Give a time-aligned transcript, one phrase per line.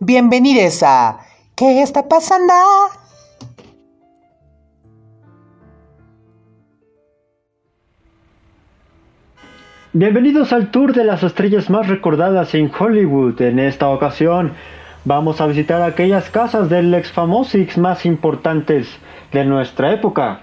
[0.00, 1.18] Bienvenidos a
[1.56, 2.54] ¿Qué está pasando?
[9.92, 13.42] Bienvenidos al tour de las estrellas más recordadas en Hollywood.
[13.42, 14.52] En esta ocasión
[15.04, 18.86] vamos a visitar aquellas casas del ex famosix más importantes
[19.32, 20.42] de nuestra época.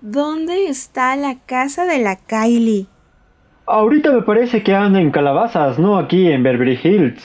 [0.00, 2.86] ¿Dónde está la casa de la Kylie?
[3.66, 7.20] Ahorita me parece que anda en Calabazas, no aquí en Beverly Hills.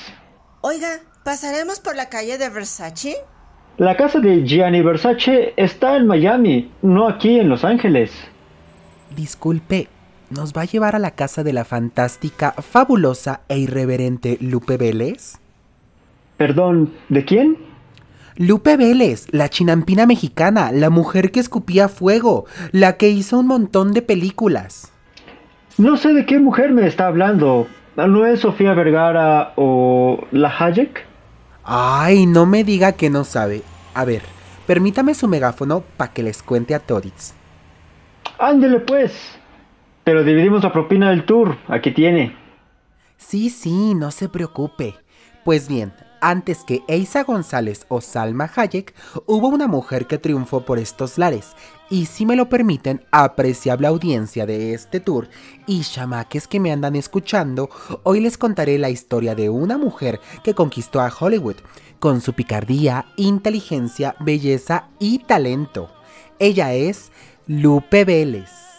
[0.62, 3.16] Oiga, ¿pasaremos por la calle de Versace?
[3.78, 8.12] La casa de Gianni Versace está en Miami, no aquí en Los Ángeles.
[9.16, 9.88] Disculpe,
[10.30, 15.38] ¿nos va a llevar a la casa de la fantástica, fabulosa e irreverente Lupe Vélez?
[16.38, 17.58] Perdón, ¿de quién?
[18.36, 23.94] Lupe Vélez, la chinampina mexicana, la mujer que escupía fuego, la que hizo un montón
[23.94, 24.92] de películas.
[25.78, 27.68] No sé de qué mujer me está hablando.
[27.96, 31.11] ¿No es Sofía Vergara o la Hayek?
[31.74, 33.62] Ay, no me diga que no sabe.
[33.94, 34.24] A ver,
[34.68, 37.34] permítame su megáfono para que les cuente a Todits.
[38.38, 39.14] Ándele pues.
[40.04, 41.58] Pero dividimos la propina del tour.
[41.70, 42.36] Aquí tiene.
[43.16, 44.96] Sí, sí, no se preocupe.
[45.46, 48.94] Pues bien, antes que Eisa González o Salma Hayek,
[49.26, 51.56] hubo una mujer que triunfó por estos lares.
[51.90, 55.28] Y si me lo permiten, apreciable audiencia de este tour
[55.68, 57.70] y chamaques que me andan escuchando,
[58.04, 61.58] hoy les contaré la historia de una mujer que conquistó a Hollywood
[62.00, 65.92] con su picardía, inteligencia, belleza y talento.
[66.40, 67.12] Ella es
[67.46, 68.71] Lupe Vélez.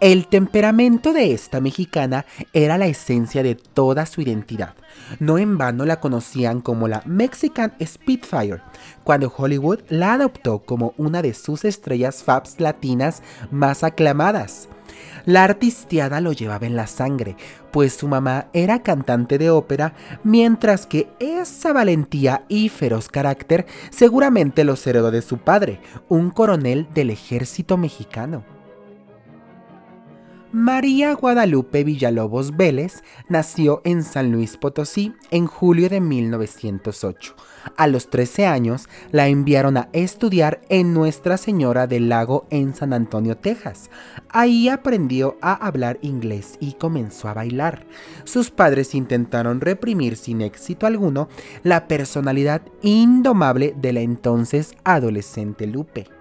[0.00, 4.74] El temperamento de esta mexicana era la esencia de toda su identidad.
[5.18, 8.62] No en vano la conocían como la Mexican Spitfire,
[9.04, 14.70] cuando Hollywood la adoptó como una de sus estrellas faps latinas más aclamadas.
[15.26, 17.36] La artisteada lo llevaba en la sangre,
[17.70, 19.92] pues su mamá era cantante de ópera,
[20.24, 26.88] mientras que esa valentía y feroz carácter seguramente los heredó de su padre, un coronel
[26.94, 28.59] del ejército mexicano.
[30.52, 37.36] María Guadalupe Villalobos Vélez nació en San Luis Potosí en julio de 1908.
[37.76, 42.92] A los 13 años la enviaron a estudiar en Nuestra Señora del Lago en San
[42.92, 43.90] Antonio, Texas.
[44.28, 47.86] Ahí aprendió a hablar inglés y comenzó a bailar.
[48.24, 51.28] Sus padres intentaron reprimir sin éxito alguno
[51.62, 56.19] la personalidad indomable de la entonces adolescente Lupe.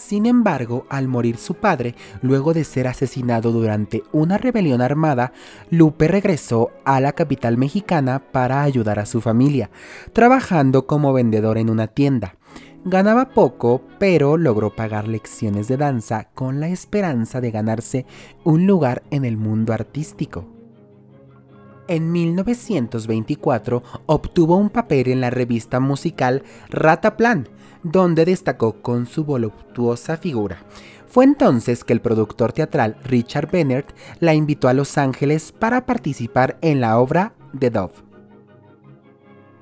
[0.00, 5.32] Sin embargo, al morir su padre, luego de ser asesinado durante una rebelión armada,
[5.70, 9.70] Lupe regresó a la capital mexicana para ayudar a su familia,
[10.14, 12.36] trabajando como vendedor en una tienda.
[12.84, 18.06] Ganaba poco, pero logró pagar lecciones de danza con la esperanza de ganarse
[18.42, 20.46] un lugar en el mundo artístico.
[21.88, 27.48] En 1924 obtuvo un papel en la revista musical Rataplan,
[27.82, 30.64] donde destacó con su voluptuosa figura.
[31.08, 36.56] Fue entonces que el productor teatral Richard Bennett la invitó a Los Ángeles para participar
[36.60, 37.94] en la obra The Dove.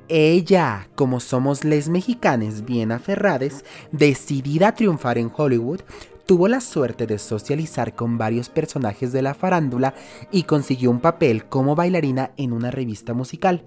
[0.08, 5.80] Ella, como somos les mexicanes bien aferrades, decidida a triunfar en Hollywood,
[6.24, 9.94] tuvo la suerte de socializar con varios personajes de la farándula
[10.30, 13.64] y consiguió un papel como bailarina en una revista musical.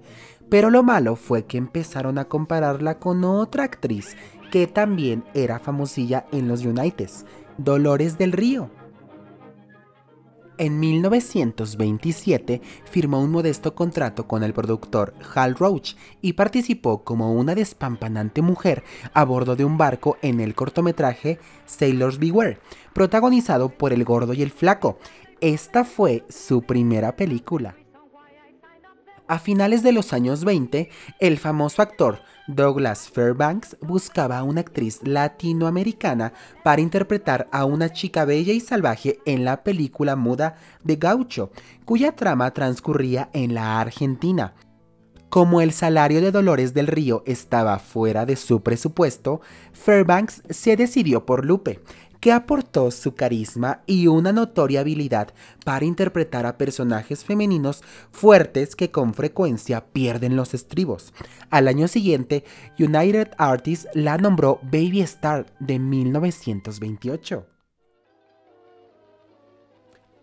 [0.48, 4.16] Pero lo malo fue que empezaron a compararla con otra actriz
[4.52, 7.24] que también era famosilla en los Uniteds,
[7.56, 8.70] Dolores del Río.
[10.58, 17.54] En 1927 firmó un modesto contrato con el productor Hal Roach y participó como una
[17.54, 22.58] despampanante mujer a bordo de un barco en el cortometraje Sailors Beware,
[22.92, 24.98] protagonizado por el gordo y el flaco.
[25.40, 27.74] Esta fue su primera película.
[29.32, 35.00] A finales de los años 20, el famoso actor Douglas Fairbanks buscaba a una actriz
[35.04, 41.50] latinoamericana para interpretar a una chica bella y salvaje en la película muda de Gaucho,
[41.86, 44.52] cuya trama transcurría en la Argentina.
[45.30, 49.40] Como el salario de Dolores del Río estaba fuera de su presupuesto,
[49.72, 51.80] Fairbanks se decidió por Lupe,
[52.22, 55.34] que aportó su carisma y una notoria habilidad
[55.64, 57.82] para interpretar a personajes femeninos
[58.12, 61.12] fuertes que con frecuencia pierden los estribos.
[61.50, 62.44] Al año siguiente,
[62.78, 67.51] United Artists la nombró Baby Star de 1928.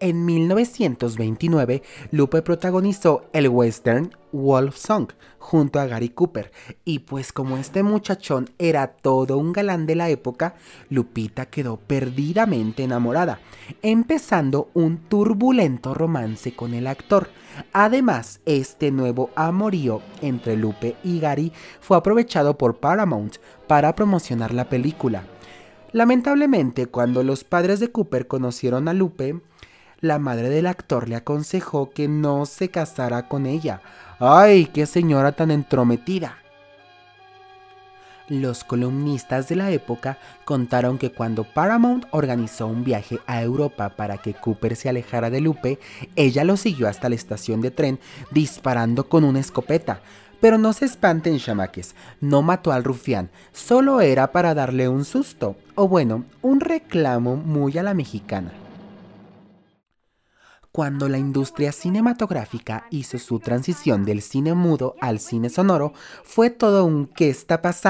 [0.02, 5.10] En 1929, Lupe protagonizó el western Wolf Song
[5.40, 6.52] junto a Gary Cooper
[6.86, 10.56] y pues como este muchachón era todo un galán de la época,
[10.90, 13.40] Lupita quedó perdidamente enamorada,
[13.82, 17.30] empezando un turbulento romance con el actor.
[17.74, 21.52] Además, este nuevo amorío entre Lupe y Gary
[21.82, 23.36] fue aprovechado por Paramount
[23.68, 25.24] para promocionar la película.
[25.92, 29.42] Lamentablemente, cuando los padres de Cooper conocieron a Lupe,
[30.02, 33.82] la madre del actor le aconsejó que no se casara con ella.
[34.20, 36.38] ¡Ay, qué señora tan entrometida!
[38.30, 44.20] Los columnistas de la época contaron que cuando Paramount organizó un viaje a Europa para
[44.20, 45.80] que Cooper se alejara de Lupe,
[46.16, 48.00] ella lo siguió hasta la estación de tren
[48.30, 50.02] disparando con una escopeta.
[50.40, 55.58] Pero no se espanten, chamaques, no mató al rufián, solo era para darle un susto,
[55.76, 58.52] o bueno, un reclamo muy a la mexicana.
[60.72, 65.94] Cuando la industria cinematográfica hizo su transición del cine mudo al cine sonoro,
[66.24, 67.90] fue todo un ¿qué está pasando?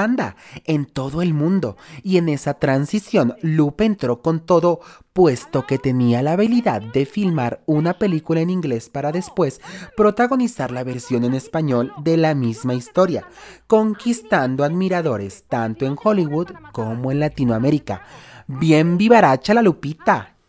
[0.64, 1.76] en todo el mundo.
[2.02, 4.80] Y en esa transición, Lupe entró con todo,
[5.12, 9.60] puesto que tenía la habilidad de filmar una película en inglés para después
[9.96, 13.26] protagonizar la versión en español de la misma historia,
[13.66, 18.02] conquistando admiradores tanto en Hollywood como en Latinoamérica.
[18.46, 20.39] Bien vivaracha la Lupita.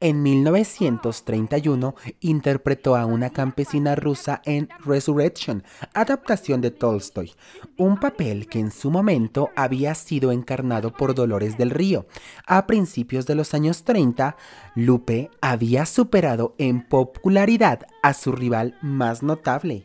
[0.00, 7.32] En 1931 interpretó a una campesina rusa en Resurrection, adaptación de Tolstoy,
[7.76, 12.06] un papel que en su momento había sido encarnado por Dolores del Río.
[12.46, 14.36] A principios de los años 30,
[14.76, 19.84] Lupe había superado en popularidad a su rival más notable.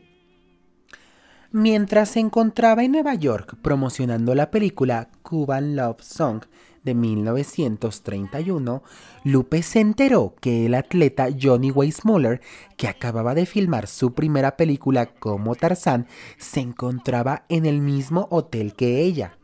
[1.51, 6.44] Mientras se encontraba en Nueva York promocionando la película Cuban Love Song,
[6.83, 8.83] de 1931,
[9.24, 12.41] Lupe se enteró que el atleta Johnny Weissmuller,
[12.77, 16.07] que acababa de filmar su primera película como Tarzán,
[16.38, 19.38] se encontraba en el mismo hotel que ella.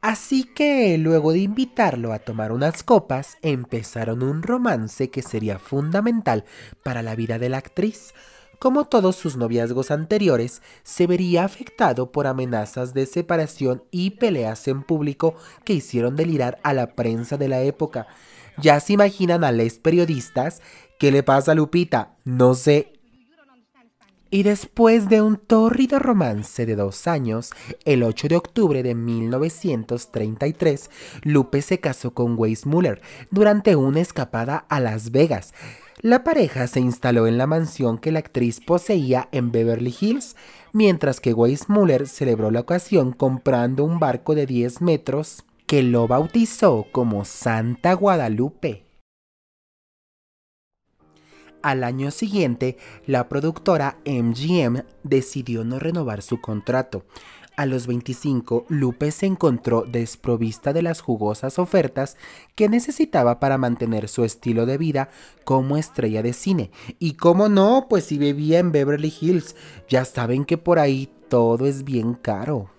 [0.00, 6.44] Así que luego de invitarlo a tomar unas copas, empezaron un romance que sería fundamental
[6.82, 8.12] para la vida de la actriz,
[8.62, 14.84] como todos sus noviazgos anteriores, se vería afectado por amenazas de separación y peleas en
[14.84, 18.06] público que hicieron delirar a la prensa de la época.
[18.58, 20.62] Ya se imaginan a les periodistas,
[21.00, 22.14] ¿qué le pasa a Lupita?
[22.24, 22.92] No sé.
[24.30, 27.50] Y después de un tórrido romance de dos años,
[27.84, 30.88] el 8 de octubre de 1933,
[31.24, 35.52] Lupe se casó con Weissmuller durante una escapada a Las Vegas.
[36.00, 40.36] La pareja se instaló en la mansión que la actriz poseía en Beverly Hills,
[40.72, 46.86] mientras que Weissmuller celebró la ocasión comprando un barco de 10 metros que lo bautizó
[46.92, 48.84] como Santa Guadalupe.
[51.62, 57.04] Al año siguiente, la productora MGM decidió no renovar su contrato,
[57.56, 62.16] a los 25, Lupe se encontró desprovista de las jugosas ofertas
[62.54, 65.10] que necesitaba para mantener su estilo de vida
[65.44, 66.70] como estrella de cine.
[66.98, 69.56] Y cómo no, pues si vivía en Beverly Hills,
[69.88, 72.70] ya saben que por ahí todo es bien caro.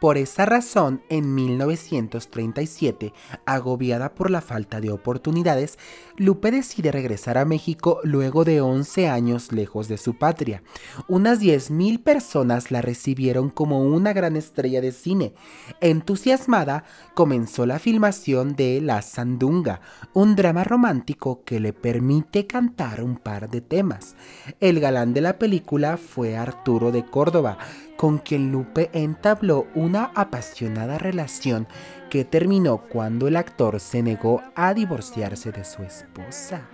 [0.00, 3.12] Por esa razón, en 1937,
[3.46, 5.76] agobiada por la falta de oportunidades,
[6.16, 10.62] Lupe decide regresar a México luego de 11 años lejos de su patria.
[11.08, 15.34] Unas 10.000 personas la recibieron como una gran estrella de cine.
[15.80, 16.84] Entusiasmada,
[17.14, 19.80] comenzó la filmación de La Sandunga,
[20.12, 24.14] un drama romántico que le permite cantar un par de temas.
[24.60, 27.58] El galán de la película fue Arturo de Córdoba,
[27.98, 31.66] con quien Lupe entabló una apasionada relación
[32.10, 36.68] que terminó cuando el actor se negó a divorciarse de su esposa.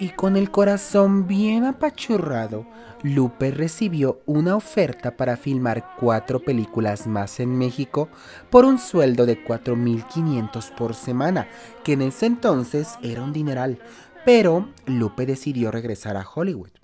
[0.00, 2.66] Y con el corazón bien apachurrado,
[3.04, 8.08] Lupe recibió una oferta para filmar cuatro películas más en México
[8.50, 11.46] por un sueldo de 4.500 por semana,
[11.84, 13.78] que en ese entonces era un dineral,
[14.24, 16.79] pero Lupe decidió regresar a Hollywood.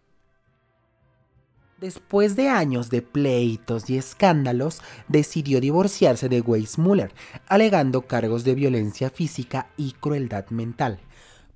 [1.81, 7.13] Después de años de pleitos y escándalos, decidió divorciarse de Weissmuller,
[7.49, 11.01] alegando cargos de violencia física y crueldad mental.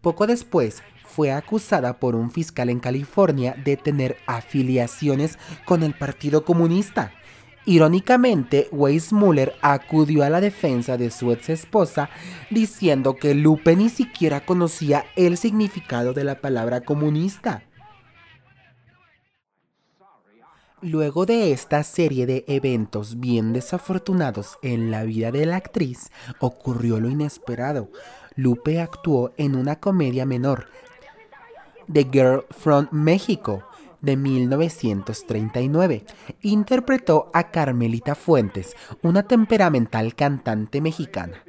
[0.03, 6.45] Poco después, fue acusada por un fiscal en California de tener afiliaciones con el Partido
[6.45, 7.13] Comunista.
[7.65, 12.11] Irónicamente, Weissmuller acudió a la defensa de su ex esposa
[12.51, 17.65] diciendo que Lupe ni siquiera conocía el significado de la palabra comunista.
[20.83, 26.99] Luego de esta serie de eventos bien desafortunados en la vida de la actriz, ocurrió
[27.01, 27.91] lo inesperado.
[28.35, 30.69] Lupe actuó en una comedia menor,
[31.93, 33.63] The Girl from Mexico,
[34.01, 36.05] de 1939.
[36.41, 41.45] Interpretó a Carmelita Fuentes, una temperamental cantante mexicana.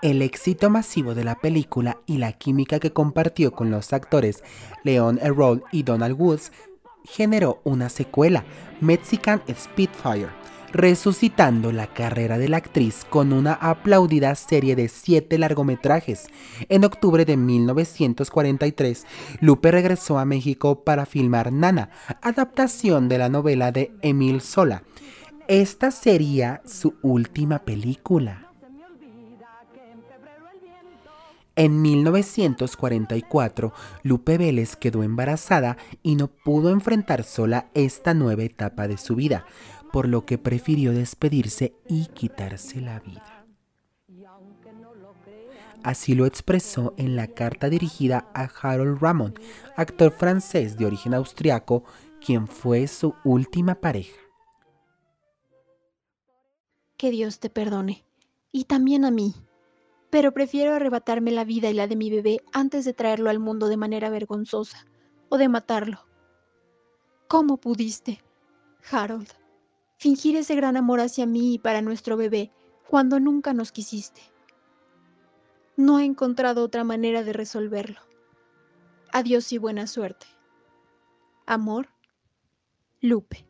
[0.00, 4.42] El éxito masivo de la película y la química que compartió con los actores
[4.82, 6.50] Leon Errol y Donald Woods
[7.04, 8.44] generó una secuela,
[8.80, 10.28] Mexican Spitfire,
[10.72, 16.26] resucitando la carrera de la actriz con una aplaudida serie de siete largometrajes.
[16.68, 19.06] En octubre de 1943,
[19.40, 21.90] Lupe regresó a México para filmar Nana,
[22.22, 24.82] adaptación de la novela de Emil Sola.
[25.48, 28.41] Esta sería su última película.
[31.54, 38.96] En 1944, Lupe Vélez quedó embarazada y no pudo enfrentar sola esta nueva etapa de
[38.96, 39.44] su vida,
[39.92, 43.44] por lo que prefirió despedirse y quitarse la vida.
[45.82, 49.34] Así lo expresó en la carta dirigida a Harold Ramon,
[49.76, 51.84] actor francés de origen austriaco,
[52.24, 54.16] quien fue su última pareja.
[56.96, 58.04] Que Dios te perdone,
[58.52, 59.34] y también a mí
[60.12, 63.68] pero prefiero arrebatarme la vida y la de mi bebé antes de traerlo al mundo
[63.68, 64.84] de manera vergonzosa
[65.30, 66.06] o de matarlo.
[67.28, 68.22] ¿Cómo pudiste,
[68.90, 69.30] Harold,
[69.96, 72.52] fingir ese gran amor hacia mí y para nuestro bebé
[72.90, 74.20] cuando nunca nos quisiste?
[75.78, 78.00] No he encontrado otra manera de resolverlo.
[79.14, 80.26] Adiós y buena suerte.
[81.46, 81.88] Amor,
[83.00, 83.46] Lupe.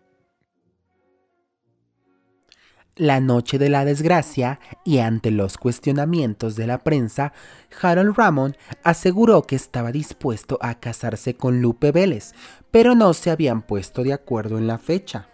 [2.96, 7.32] La noche de la desgracia y ante los cuestionamientos de la prensa,
[7.80, 12.34] Harold Ramon aseguró que estaba dispuesto a casarse con Lupe Vélez,
[12.70, 15.31] pero no se habían puesto de acuerdo en la fecha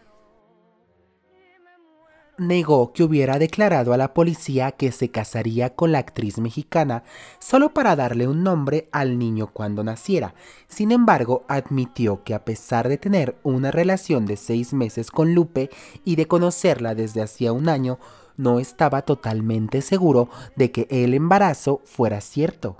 [2.38, 7.02] negó que hubiera declarado a la policía que se casaría con la actriz mexicana
[7.38, 10.35] solo para darle un nombre al niño cuando naciera.
[10.68, 15.71] Sin embargo, admitió que a pesar de tener una relación de seis meses con Lupe
[16.04, 17.99] y de conocerla desde hacía un año,
[18.37, 22.76] no estaba totalmente seguro de que el embarazo fuera cierto.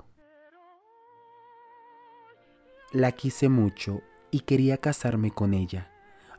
[2.91, 4.01] La quise mucho
[4.31, 5.91] y quería casarme con ella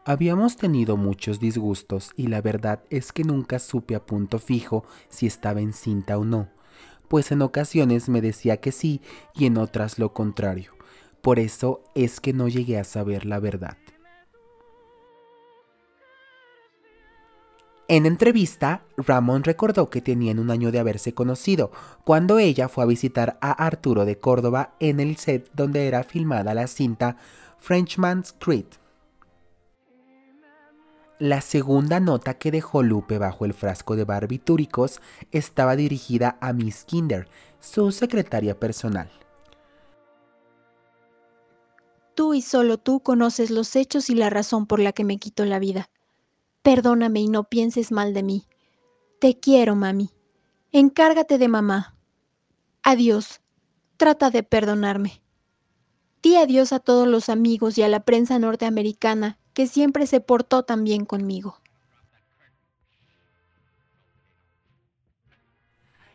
[0.07, 5.27] Habíamos tenido muchos disgustos y la verdad es que nunca supe a punto fijo si
[5.27, 6.49] estaba encinta o no,
[7.09, 9.03] pues en ocasiones me decía que sí
[9.35, 10.73] y en otras lo contrario.
[11.21, 13.77] Por eso es que no llegué a saber la verdad.
[17.89, 21.73] En entrevista, Ramón recordó que tenían un año de haberse conocido,
[22.05, 26.55] cuando ella fue a visitar a Arturo de Córdoba en el set donde era filmada
[26.55, 27.17] la cinta
[27.59, 28.67] Frenchman's Creed.
[31.21, 36.85] La segunda nota que dejó Lupe bajo el frasco de barbitúricos estaba dirigida a Miss
[36.85, 37.29] Kinder,
[37.61, 39.11] su secretaria personal.
[42.15, 45.45] Tú y solo tú conoces los hechos y la razón por la que me quito
[45.45, 45.91] la vida.
[46.63, 48.47] Perdóname y no pienses mal de mí.
[49.21, 50.09] Te quiero, mami.
[50.73, 51.99] Encárgate de mamá.
[52.83, 53.43] Adiós.
[53.99, 55.21] Trata de perdonarme.
[56.23, 60.63] Di adiós a todos los amigos y a la prensa norteamericana que siempre se portó
[60.63, 61.59] tan bien conmigo.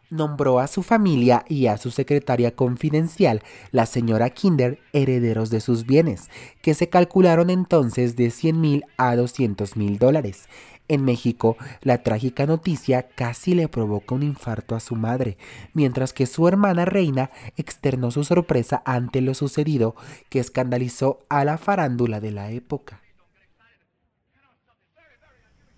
[0.10, 5.86] Nombró a su familia y a su secretaria confidencial, la señora Kinder, herederos de sus
[5.86, 6.32] bienes,
[6.64, 10.50] que se calcularon entonces de 100 mil a 200 mil dólares.
[10.88, 15.38] En México, la trágica noticia casi le provoca un infarto a su madre,
[15.76, 19.94] mientras que su hermana Reina externó su sorpresa ante lo sucedido
[20.30, 23.05] que escandalizó a la farándula de la época.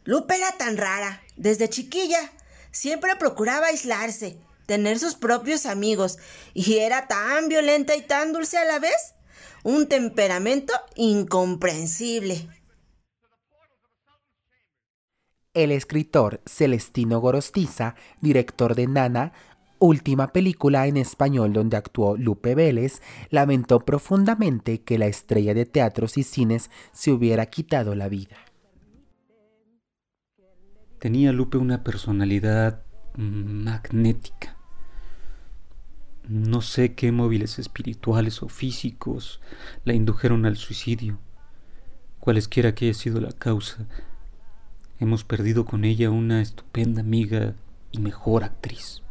[0.08, 1.22] Lupe era tan rara.
[1.36, 2.32] Desde chiquilla
[2.72, 6.18] siempre procuraba aislarse, tener sus propios amigos,
[6.54, 9.16] y era tan violenta y tan dulce a la vez.
[9.64, 12.48] Un temperamento incomprensible.
[15.54, 19.34] El escritor Celestino Gorostiza, director de Nana,
[19.78, 26.18] última película en español donde actuó Lupe Vélez, lamentó profundamente que la estrella de teatros
[26.18, 28.38] y cines se hubiera quitado la vida.
[31.00, 32.82] Tenía Lupe una personalidad
[33.16, 34.58] magnética.
[36.28, 39.40] No sé qué móviles espirituales o físicos
[39.86, 41.20] la indujeron al suicidio.
[42.20, 43.86] Cualesquiera que haya sido la causa,
[45.00, 47.54] hemos perdido con ella una estupenda amiga
[47.92, 49.04] y mejor actriz.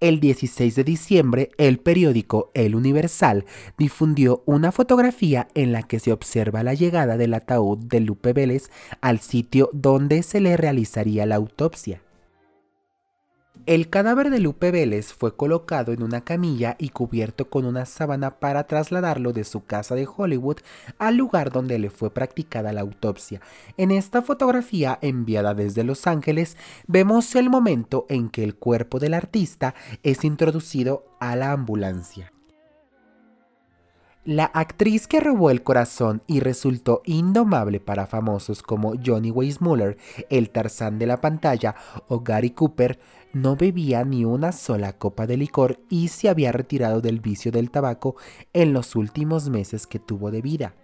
[0.00, 3.44] El 16 de diciembre, el periódico El Universal
[3.76, 8.70] difundió una fotografía en la que se observa la llegada del ataúd de Lupe Vélez
[9.00, 12.00] al sitio donde se le realizaría la autopsia.
[13.68, 18.40] El cadáver de Lupe Vélez fue colocado en una camilla y cubierto con una sábana
[18.40, 20.56] para trasladarlo de su casa de Hollywood
[20.98, 23.42] al lugar donde le fue practicada la autopsia.
[23.76, 26.56] En esta fotografía enviada desde Los Ángeles
[26.86, 32.32] vemos el momento en que el cuerpo del artista es introducido a la ambulancia.
[34.28, 39.96] La actriz que robó el corazón y resultó indomable para famosos como Johnny Weissmuller,
[40.28, 41.74] el Tarzán de la pantalla
[42.08, 42.98] o Gary Cooper,
[43.32, 47.70] no bebía ni una sola copa de licor y se había retirado del vicio del
[47.70, 48.16] tabaco
[48.52, 50.74] en los últimos meses que tuvo de vida.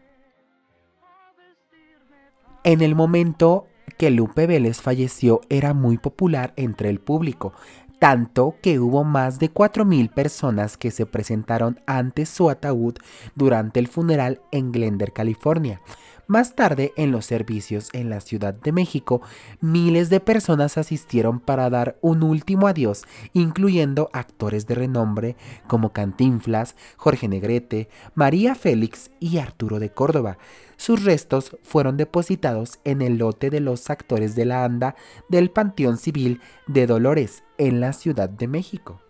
[2.64, 3.66] En el momento
[3.98, 7.52] que Lupe Vélez falleció era muy popular entre el público,
[7.98, 12.96] tanto que hubo más de 4.000 personas que se presentaron ante su ataúd
[13.34, 15.80] durante el funeral en Glendale, California.
[16.26, 19.20] Más tarde, en los servicios en la Ciudad de México,
[19.60, 23.04] miles de personas asistieron para dar un último adiós,
[23.34, 30.38] incluyendo actores de renombre como Cantinflas, Jorge Negrete, María Félix y Arturo de Córdoba.
[30.76, 34.96] Sus restos fueron depositados en el lote de los actores de la ANDA
[35.28, 39.03] del Panteón Civil de Dolores, en la Ciudad de México.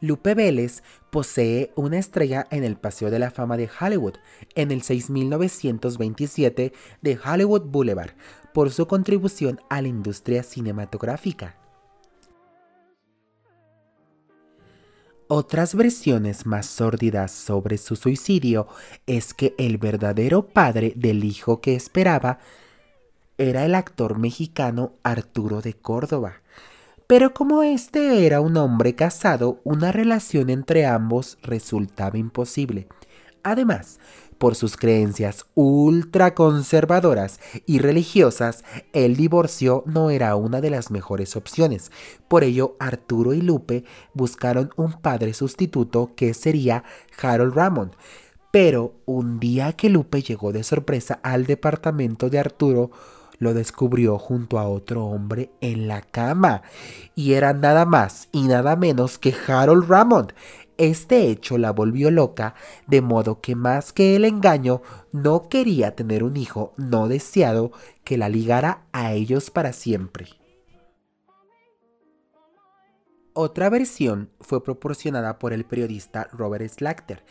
[0.00, 4.14] Lupe Vélez posee una estrella en el Paseo de la Fama de Hollywood,
[4.54, 8.12] en el 6927 de Hollywood Boulevard,
[8.52, 11.56] por su contribución a la industria cinematográfica.
[15.28, 18.68] Otras versiones más sórdidas sobre su suicidio
[19.06, 22.38] es que el verdadero padre del hijo que esperaba
[23.36, 26.42] era el actor mexicano Arturo de Córdoba,
[27.06, 32.88] pero como este era un hombre casado, una relación entre ambos resultaba imposible.
[33.44, 34.00] Además,
[34.38, 41.90] por sus creencias ultraconservadoras y religiosas, el divorcio no era una de las mejores opciones.
[42.28, 46.84] Por ello, Arturo y Lupe buscaron un padre sustituto que sería
[47.22, 47.92] Harold Ramond.
[48.50, 52.90] Pero un día que Lupe llegó de sorpresa al departamento de Arturo,
[53.38, 56.62] lo descubrió junto a otro hombre en la cama,
[57.14, 60.32] y era nada más y nada menos que Harold Ramond.
[60.78, 62.54] Este hecho la volvió loca,
[62.86, 67.72] de modo que más que el engaño, no quería tener un hijo no deseado
[68.04, 70.28] que la ligara a ellos para siempre.
[73.32, 77.22] Otra versión fue proporcionada por el periodista Robert Slachter,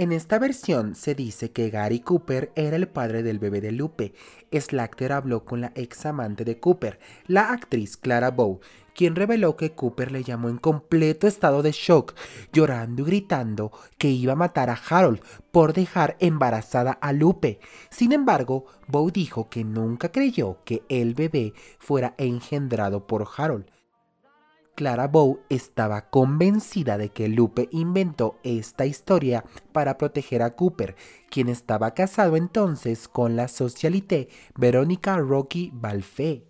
[0.00, 4.14] en esta versión se dice que Gary Cooper era el padre del bebé de Lupe.
[4.50, 8.60] Slachter habló con la ex amante de Cooper, la actriz Clara Bow,
[8.94, 12.14] quien reveló que Cooper le llamó en completo estado de shock,
[12.50, 15.20] llorando y gritando que iba a matar a Harold
[15.52, 17.60] por dejar embarazada a Lupe.
[17.90, 23.66] Sin embargo, Bow dijo que nunca creyó que el bebé fuera engendrado por Harold.
[24.80, 30.96] Clara Bow estaba convencida de que Lupe inventó esta historia para proteger a Cooper,
[31.28, 36.46] quien estaba casado entonces con la socialité Verónica Rocky Balfe.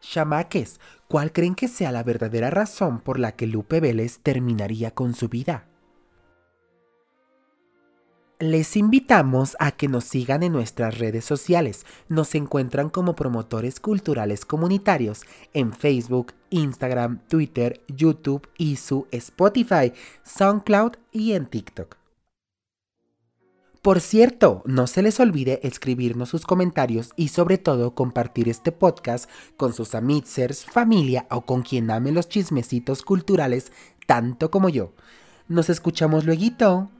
[0.00, 5.12] Chamaques, ¿cuál creen que sea la verdadera razón por la que Lupe Vélez terminaría con
[5.12, 5.69] su vida?
[8.40, 11.84] Les invitamos a que nos sigan en nuestras redes sociales.
[12.08, 19.92] Nos encuentran como promotores culturales comunitarios en Facebook, Instagram, Twitter, YouTube y su Spotify,
[20.24, 21.98] SoundCloud y en TikTok.
[23.82, 29.28] Por cierto, no se les olvide escribirnos sus comentarios y sobre todo compartir este podcast
[29.58, 33.70] con sus amigos, familia o con quien ame los chismecitos culturales
[34.06, 34.94] tanto como yo.
[35.46, 36.90] Nos escuchamos luego.